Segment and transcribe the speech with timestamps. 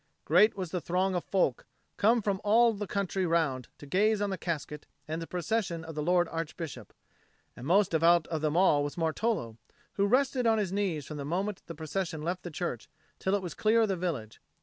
[0.25, 1.67] Great was the throng of folk,
[1.97, 5.85] come from all the country round to gaze on the casket and on the procession
[5.85, 6.91] of the Lord Archbishop;
[7.55, 9.57] and most devout of them all was Martolo,
[9.93, 13.43] who rested on his knees from the moment the procession left the church till it
[13.43, 14.41] was clear of the village.